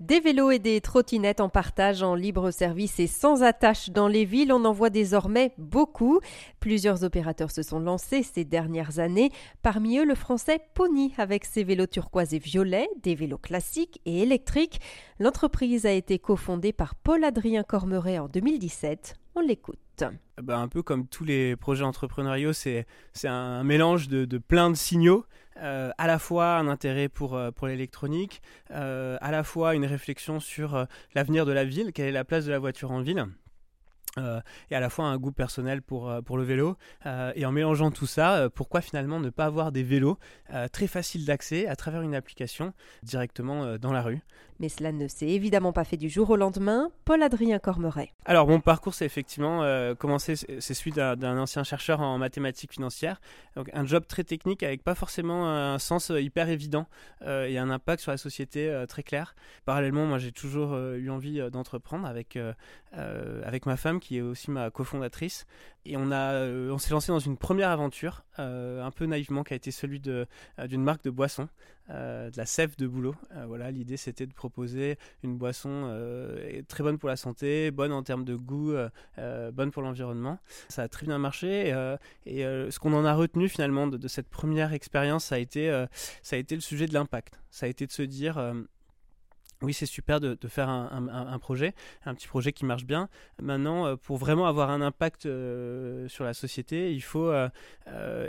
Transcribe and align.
Des 0.00 0.18
vélos 0.18 0.50
et 0.50 0.58
des 0.58 0.80
trottinettes 0.80 1.42
en 1.42 1.50
partage 1.50 2.02
en 2.02 2.14
libre 2.14 2.50
service 2.50 2.98
et 3.00 3.06
sans 3.06 3.42
attache 3.42 3.90
dans 3.90 4.08
les 4.08 4.24
villes, 4.24 4.50
on 4.50 4.64
en 4.64 4.72
voit 4.72 4.88
désormais 4.88 5.52
beaucoup. 5.58 6.20
Plusieurs 6.58 7.04
opérateurs 7.04 7.50
se 7.50 7.60
sont 7.60 7.80
lancés 7.80 8.22
ces 8.22 8.46
dernières 8.46 8.98
années, 8.98 9.30
parmi 9.60 9.98
eux 9.98 10.06
le 10.06 10.14
français 10.14 10.62
Pony 10.72 11.12
avec 11.18 11.44
ses 11.44 11.64
vélos 11.64 11.86
turquoise 11.86 12.32
et 12.32 12.38
violets, 12.38 12.88
des 13.02 13.14
vélos 13.14 13.36
classiques 13.36 14.00
et 14.06 14.22
électriques. 14.22 14.80
L'entreprise 15.18 15.84
a 15.84 15.92
été 15.92 16.18
cofondée 16.18 16.72
par 16.72 16.94
Paul-Adrien 16.94 17.62
Cormeret 17.62 18.18
en 18.18 18.28
2017. 18.28 19.16
On 19.34 19.40
l'écoute. 19.40 19.78
Bah, 20.42 20.56
un 20.56 20.68
peu 20.68 20.82
comme 20.82 21.08
tous 21.08 21.24
les 21.24 21.56
projets 21.56 21.84
entrepreneuriaux, 21.84 22.54
c'est 22.54 22.86
un 23.24 23.62
mélange 23.64 24.08
de 24.08 24.38
plein 24.38 24.70
de 24.70 24.76
signaux. 24.76 25.26
Euh, 25.60 25.90
à 25.98 26.06
la 26.06 26.18
fois 26.18 26.56
un 26.56 26.68
intérêt 26.68 27.08
pour, 27.08 27.34
euh, 27.36 27.50
pour 27.50 27.66
l'électronique, 27.66 28.40
euh, 28.70 29.18
à 29.20 29.30
la 29.30 29.44
fois 29.44 29.74
une 29.74 29.84
réflexion 29.84 30.40
sur 30.40 30.86
l'avenir 31.14 31.44
de 31.44 31.52
la 31.52 31.64
ville, 31.64 31.92
quelle 31.92 32.06
est 32.06 32.12
la 32.12 32.24
place 32.24 32.46
de 32.46 32.50
la 32.50 32.58
voiture 32.58 32.90
en 32.90 33.00
ville. 33.00 33.26
Et 34.16 34.74
à 34.74 34.80
la 34.80 34.90
fois 34.90 35.06
un 35.06 35.16
goût 35.18 35.32
personnel 35.32 35.82
pour, 35.82 36.12
pour 36.24 36.36
le 36.36 36.42
vélo. 36.44 36.76
et 37.34 37.46
en 37.46 37.52
mélangeant 37.52 37.90
tout 37.90 38.06
ça, 38.06 38.48
pourquoi 38.54 38.80
finalement 38.80 39.20
ne 39.20 39.30
pas 39.30 39.44
avoir 39.44 39.72
des 39.72 39.82
vélos 39.82 40.18
très 40.72 40.86
faciles 40.86 41.24
d'accès 41.24 41.66
à 41.66 41.76
travers 41.76 42.02
une 42.02 42.14
application 42.14 42.72
directement 43.02 43.78
dans 43.78 43.92
la 43.92 44.02
rue? 44.02 44.20
Mais 44.60 44.68
cela 44.68 44.92
ne 44.92 45.08
s'est 45.08 45.28
évidemment 45.28 45.72
pas 45.72 45.84
fait 45.84 45.96
du 45.96 46.10
jour 46.10 46.28
au 46.28 46.36
lendemain. 46.36 46.90
Paul-Adrien 47.06 47.58
Cormeret. 47.58 48.12
Alors, 48.26 48.46
mon 48.46 48.60
parcours, 48.60 48.92
c'est 48.92 49.06
effectivement 49.06 49.62
euh, 49.62 49.94
commencé, 49.94 50.36
c'est 50.36 50.74
celui 50.74 50.92
d'un 50.92 51.38
ancien 51.38 51.64
chercheur 51.64 52.00
en 52.00 52.18
mathématiques 52.18 52.72
financières. 52.72 53.22
Donc, 53.56 53.70
un 53.72 53.86
job 53.86 54.04
très 54.06 54.22
technique 54.22 54.62
avec 54.62 54.84
pas 54.84 54.94
forcément 54.94 55.48
un 55.48 55.78
sens 55.78 56.10
euh, 56.10 56.20
hyper 56.20 56.50
évident 56.50 56.86
euh, 57.22 57.46
et 57.46 57.56
un 57.56 57.70
impact 57.70 58.02
sur 58.02 58.10
la 58.10 58.18
société 58.18 58.84
très 58.86 59.02
clair. 59.02 59.34
Parallèlement, 59.64 60.04
moi, 60.04 60.18
j'ai 60.18 60.32
toujours 60.32 60.76
eu 60.76 61.08
envie 61.08 61.40
d'entreprendre 61.50 62.06
avec, 62.06 62.38
avec 62.92 63.64
ma 63.64 63.76
femme 63.76 63.99
qui 64.00 64.18
est 64.18 64.22
aussi 64.22 64.50
ma 64.50 64.70
cofondatrice. 64.70 65.46
Et 65.86 65.96
on, 65.96 66.10
a, 66.10 66.46
on 66.46 66.78
s'est 66.78 66.90
lancé 66.90 67.12
dans 67.12 67.20
une 67.20 67.36
première 67.36 67.70
aventure, 67.70 68.24
un 68.36 68.90
peu 68.90 69.06
naïvement, 69.06 69.44
qui 69.44 69.54
a 69.54 69.56
été 69.56 69.70
celui 69.70 70.00
d'une 70.00 70.82
marque 70.82 71.04
de 71.04 71.10
boissons, 71.10 71.48
de 71.88 72.36
la 72.36 72.44
sève 72.44 72.76
de 72.76 72.86
boulot. 72.86 73.14
voilà, 73.46 73.70
l'idée, 73.70 73.96
c'était 73.96 74.26
de 74.26 74.34
proposer 74.34 74.98
une 75.22 75.36
boisson 75.36 75.70
euh, 75.86 76.62
très 76.68 76.82
bonne 76.82 76.98
pour 76.98 77.08
la 77.08 77.16
santé, 77.16 77.70
bonne 77.70 77.92
en 77.92 78.02
termes 78.02 78.24
de 78.24 78.34
goût, 78.34 78.72
euh, 78.72 78.88
euh, 79.18 79.50
bonne 79.50 79.70
pour 79.70 79.82
l'environnement. 79.82 80.38
Ça 80.68 80.82
a 80.82 80.88
très 80.88 81.06
bien 81.06 81.18
marché 81.18 81.68
et, 82.26 82.42
ce 82.42 82.78
qu'on 82.78 82.92
en 82.92 83.04
a 83.04 83.14
retenu 83.14 83.48
finalement 83.48 83.86
de, 83.86 84.08
cette 84.08 84.28
première 84.28 84.72
expérience, 84.72 85.26
ça 85.26 85.36
a 85.36 85.40
ça 86.22 86.36
a 86.36 86.38
été 86.38 86.54
le 86.54 86.60
sujet 86.60 86.86
de 86.86 86.94
l'impact. 86.94 87.40
Ça 87.50 87.66
a 87.66 87.68
été 87.68 87.86
de 87.86 87.92
se 87.92 88.02
dire 88.02 88.38
oui, 89.62 89.74
c'est 89.74 89.86
super 89.86 90.20
de, 90.20 90.36
faire 90.48 90.68
un, 90.68 91.38
projet, 91.38 91.74
un 92.04 92.14
petit 92.14 92.28
projet 92.28 92.52
qui 92.52 92.64
marche 92.64 92.84
bien. 92.84 93.08
Maintenant, 93.42 93.96
pour 93.96 94.16
vraiment 94.16 94.46
avoir 94.46 94.70
un 94.70 94.80
impact 94.80 95.22
sur 96.08 96.24
la 96.24 96.32
société, 96.34 96.92
il 96.92 97.02
faut, 97.02 97.32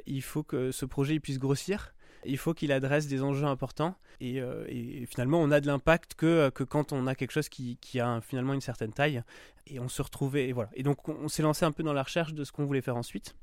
il 0.06 0.22
faut 0.22 0.44
que 0.44 0.72
ce 0.72 0.86
projet 0.86 1.20
puisse 1.20 1.40
grossir 1.40 1.94
il 2.26 2.38
faut 2.38 2.54
qu'il 2.54 2.72
adresse 2.72 3.08
des 3.08 3.24
enjeux 3.24 3.46
importants. 3.46 3.96
Et, 4.20 4.42
euh, 4.42 4.66
finalement, 5.08 5.42
on 5.42 5.52
a 5.52 5.60
de 5.60 5.68
l'impact 5.68 6.14
que, 6.16 6.50
que 6.50 6.64
quand 6.64 6.94
on 6.94 7.08
a 7.08 7.16
quelque 7.16 7.32
chose 7.32 7.50
qui, 7.50 7.78
a 8.00 8.22
finalement 8.22 8.54
une 8.54 8.62
certaine 8.62 8.94
taille. 8.94 9.24
Et 9.68 9.80
on 9.80 9.88
se 9.88 10.02
retrouvait. 10.02 10.50
Et 10.50 10.54
voilà. 10.54 10.70
Et 10.74 10.84
donc, 10.84 11.08
on, 11.08 11.28
s'est 11.28 11.44
lancé 11.44 11.66
un 11.66 11.72
peu 11.72 11.84
dans 11.84 11.94
la 11.94 12.04
recherche 12.04 12.34
de 12.34 12.44
ce 12.44 12.52
qu'on 12.52 12.66
voulait 12.66 12.82
faire 12.82 12.98
ensuite. 12.98 13.36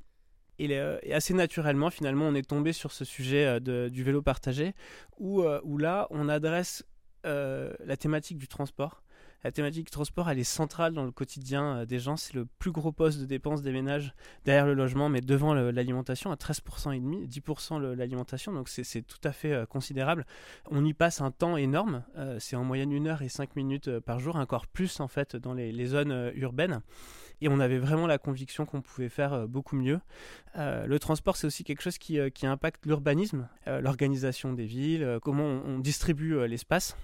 Et, 0.59 0.77
assez 1.13 1.33
naturellement, 1.33 1.89
finalement, 1.89 2.27
on 2.27 2.35
est 2.35 2.47
tombé 2.47 2.73
sur 2.73 2.91
ce 2.91 3.05
sujet 3.05 3.45
euh, 3.45 3.89
du 3.89 4.03
vélo 4.03 4.21
partagé, 4.21 4.73
où, 5.17 5.41
euh, 5.41 5.61
où 5.63 5.77
là, 5.77 6.07
on 6.09 6.27
adresse 6.27 6.83
la 7.23 7.97
thématique 7.97 8.37
du 8.37 8.47
transport 8.47 9.03
la 9.43 9.51
thématique 9.53 9.89
transport, 9.89 10.29
elle 10.29 10.39
est 10.39 10.43
centrale 10.43 10.93
dans 10.93 11.05
le 11.05 11.11
quotidien 11.11 11.77
euh, 11.77 11.85
des 11.85 11.99
gens. 11.99 12.17
C'est 12.17 12.33
le 12.33 12.45
plus 12.45 12.71
gros 12.71 12.91
poste 12.91 13.19
de 13.19 13.25
dépenses 13.25 13.61
des 13.61 13.71
ménages 13.71 14.13
derrière 14.43 14.65
le 14.65 14.73
logement, 14.73 15.07
mais 15.07 15.21
devant 15.21 15.53
l'alimentation, 15.53 16.31
à 16.31 16.35
13% 16.35 16.93
et 16.93 16.99
demi, 16.99 17.25
10% 17.25 17.79
l'alimentation. 17.93 18.51
Donc 18.51 18.67
c'est 18.67 19.01
tout 19.01 19.21
à 19.23 19.31
fait 19.31 19.53
euh, 19.53 19.65
considérable. 19.65 20.25
On 20.69 20.83
y 20.83 20.93
passe 20.93 21.21
un 21.21 21.31
temps 21.31 21.55
énorme. 21.55 22.03
Euh, 22.17 22.37
c'est 22.39 22.57
en 22.57 22.65
moyenne 22.65 22.91
1 22.91 23.05
heure 23.05 23.21
et 23.21 23.29
5 23.29 23.55
minutes 23.55 23.99
par 23.99 24.19
jour, 24.19 24.35
encore 24.35 24.67
plus 24.67 24.99
en 24.99 25.07
fait 25.07 25.35
dans 25.35 25.53
les, 25.53 25.85
zones 25.85 26.31
urbaines. 26.35 26.81
Et 27.41 27.47
on 27.47 27.59
avait 27.61 27.79
vraiment 27.79 28.05
la 28.05 28.17
conviction 28.17 28.65
qu'on 28.65 28.81
pouvait 28.81 29.09
faire 29.09 29.47
beaucoup 29.47 29.77
mieux. 29.77 29.99
le 30.55 30.97
transport, 30.97 31.37
c'est 31.37 31.47
aussi 31.47 31.63
quelque 31.63 31.81
chose 31.81 31.97
qui, 31.97 32.19
impacte 32.45 32.85
l'urbanisme, 32.85 33.47
l'organisation 33.65 34.51
des 34.53 34.65
villes, 34.65 35.19
comment 35.21 35.45
on 35.45 35.79
distribue 35.79 36.45
l'espace. 36.47 36.97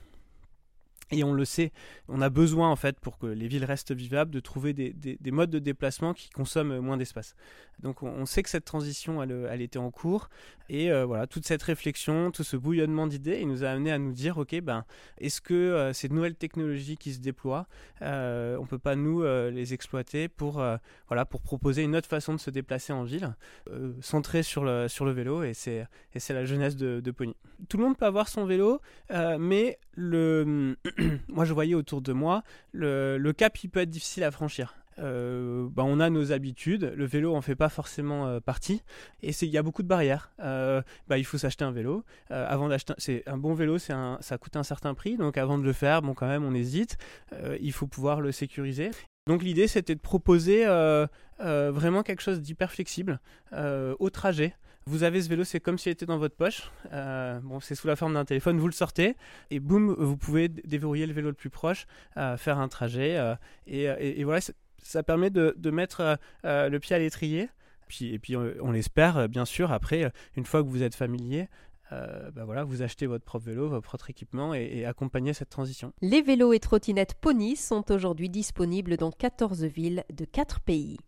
Et 1.11 1.23
on 1.23 1.33
le 1.33 1.45
sait, 1.45 1.71
on 2.07 2.19
a 2.19 2.29
besoin 2.29 2.71
en 2.71 2.75
fait 2.75 2.99
pour 2.99 3.19
que 3.19 3.27
les 3.27 3.47
villes 3.47 3.63
restent 3.63 3.91
vivables 3.91 4.31
de 4.31 4.39
trouver 4.39 4.73
des, 4.73 4.91
des, 4.91 5.31
modes 5.31 5.51
de 5.51 5.59
déplacement 5.59 6.15
qui 6.15 6.31
consomment 6.31 6.79
moins 6.79 6.97
d'espace. 6.97 7.35
Donc 7.83 8.01
on, 8.01 8.25
sait 8.25 8.41
que 8.41 8.49
cette 8.49 8.65
transition 8.65 9.21
elle, 9.21 9.61
était 9.61 9.77
en 9.77 9.91
cours 9.91 10.29
et 10.67 10.91
euh, 10.91 11.05
voilà 11.05 11.27
toute 11.27 11.45
cette 11.45 11.61
réflexion, 11.61 12.31
tout 12.31 12.43
ce 12.43 12.57
bouillonnement 12.57 13.05
d'idées, 13.05 13.39
il 13.41 13.47
nous 13.47 13.63
a 13.63 13.69
amené 13.69 13.91
à 13.91 13.99
nous 13.99 14.13
dire 14.13 14.37
ok 14.39 14.59
ben 14.61 14.83
est-ce 15.19 15.41
que 15.41 15.53
euh, 15.53 15.93
ces 15.93 16.09
nouvelles 16.09 16.35
technologies 16.35 16.97
qui 16.97 17.13
se 17.13 17.19
déploient, 17.19 17.67
euh, 18.01 18.57
on 18.59 18.65
peut 18.65 18.79
pas 18.79 18.95
nous 18.95 19.23
euh, 19.23 19.51
les 19.51 19.73
exploiter 19.73 20.27
pour 20.27 20.63
voilà 21.07 21.25
pour 21.25 21.41
proposer 21.41 21.83
une 21.83 21.95
autre 21.95 22.09
façon 22.09 22.33
de 22.33 22.39
se 22.39 22.49
déplacer 22.49 22.93
en 22.93 23.03
ville, 23.03 23.35
centrée 24.01 24.41
sur 24.41 24.63
le 24.63 24.87
sur 24.87 25.05
le 25.05 25.11
vélo 25.11 25.43
et 25.43 25.53
c'est 25.53 25.85
et 26.15 26.19
c'est 26.19 26.33
la 26.33 26.45
jeunesse 26.45 26.75
de, 26.75 26.99
de 26.99 27.11
Pony. 27.11 27.35
Tout 27.69 27.77
le 27.77 27.83
monde 27.83 27.97
peut 27.97 28.05
avoir 28.05 28.27
son 28.27 28.45
vélo, 28.45 28.81
mais 29.11 29.77
le 29.93 30.75
moi 31.27 31.45
je 31.45 31.53
voyais 31.53 31.75
autour 31.75 32.01
de 32.01 32.13
moi, 32.13 32.43
le, 32.71 33.31
cap 33.31 33.63
il 33.63 33.69
peut 33.69 33.81
être 33.81 33.89
difficile 33.89 34.23
à 34.23 34.31
franchir. 34.31 34.75
Euh, 34.97 35.67
bah, 35.71 35.83
on 35.85 35.99
a 35.99 36.09
nos 36.09 36.31
habitudes, 36.31 36.93
le 36.95 37.05
vélo 37.05 37.35
en 37.35 37.41
fait 37.41 37.55
pas 37.55 37.67
forcément 37.67 38.27
euh, 38.27 38.39
partie, 38.39 38.81
et 39.21 39.31
il 39.41 39.49
y 39.49 39.57
a 39.57 39.63
beaucoup 39.63 39.83
de 39.83 39.87
barrières. 39.87 40.31
Euh, 40.39 40.81
bah, 41.09 41.17
il 41.17 41.25
faut 41.25 41.37
s'acheter 41.37 41.65
un 41.65 41.71
vélo. 41.71 42.03
avant 42.29 42.69
d'acheter, 42.69 42.93
c'est 42.97 43.23
un 43.27 43.37
bon 43.37 43.53
vélo, 43.53 43.77
c'est 43.77 43.93
ça 44.21 44.37
coûte 44.37 44.55
un 44.55 44.63
certain 44.63 44.93
prix, 44.93 45.17
donc 45.17 45.37
avant 45.37 45.57
de 45.57 45.63
le 45.63 45.73
faire, 45.73 46.01
bon 46.01 46.13
quand 46.13 46.27
même 46.27 46.45
on 46.45 46.53
hésite. 46.53 46.97
il 47.59 47.73
faut 47.73 47.87
pouvoir 47.87 48.21
le 48.21 48.31
sécuriser. 48.31 48.91
Donc 49.27 49.43
l'idée 49.43 49.67
c'était 49.67 49.95
de 49.95 49.99
proposer 49.99 50.65
vraiment 51.39 52.03
quelque 52.03 52.21
chose 52.21 52.41
d'hyper 52.41 52.71
flexible 52.71 53.19
au 53.51 54.09
trajet. 54.09 54.55
Vous 54.87 55.01
avez 55.01 55.19
ce 55.19 55.29
vélo, 55.29 55.43
c'est 55.43 55.59
comme 55.59 55.79
s'il 55.79 55.91
était 55.91 56.05
dans 56.05 56.19
votre 56.19 56.35
poche. 56.35 56.69
Euh, 56.93 57.39
bon, 57.41 57.59
c'est 57.59 57.73
sous 57.73 57.87
la 57.87 57.95
forme 57.95 58.13
d'un 58.13 58.23
téléphone, 58.23 58.59
vous 58.59 58.67
le 58.67 58.71
sortez 58.71 59.15
et 59.49 59.59
boum, 59.59 59.95
vous 59.97 60.15
pouvez 60.15 60.47
déverrouiller 60.47 61.07
le 61.07 61.13
vélo 61.13 61.29
le 61.29 61.33
plus 61.33 61.49
proche, 61.49 61.87
euh, 62.17 62.37
faire 62.37 62.59
un 62.59 62.67
trajet. 62.67 63.17
Euh, 63.17 63.33
et, 63.65 64.23
voilà, 64.23 64.41
ça 64.83 65.01
permet 65.01 65.31
de, 65.31 65.71
mettre 65.71 66.19
le 66.43 66.77
pied 66.77 66.95
à 66.95 66.99
l'étrier. 66.99 67.49
Et 67.99 68.19
puis 68.19 68.37
on, 68.37 68.71
l'espère, 68.71 69.27
bien 69.27 69.45
sûr, 69.45 69.71
après, 69.71 70.11
une 70.35 70.45
fois 70.45 70.61
que 70.61 70.67
vous 70.67 70.83
êtes 70.83 70.93
familier, 70.93 71.49
bah 71.89 72.45
voilà, 72.45 72.63
vous 72.63 72.83
achetez 72.83 73.07
votre 73.07 73.25
propre 73.25 73.45
vélo, 73.45 73.67
votre 73.67 73.87
propre 73.87 74.11
équipement 74.11 74.53
et, 74.53 74.69
et 74.71 74.85
accompagnez 74.85 75.33
cette 75.33 75.49
transition. 75.49 75.93
Les 76.01 76.21
vélos 76.21 76.53
et 76.53 76.59
trottinettes 76.59 77.15
Pony 77.15 77.55
sont 77.55 77.91
aujourd'hui 77.91 78.29
disponibles 78.29 78.97
dans 78.97 79.11
14 79.11 79.63
villes 79.63 80.03
de 80.13 80.25
4 80.25 80.59
pays. 80.59 80.99